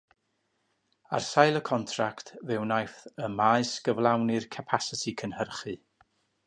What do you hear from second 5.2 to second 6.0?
cynhyrchu.